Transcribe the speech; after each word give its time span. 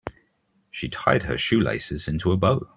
She 0.71 0.89
tied 0.89 1.21
her 1.21 1.37
shoelaces 1.37 2.07
into 2.07 2.31
a 2.31 2.37
bow. 2.37 2.67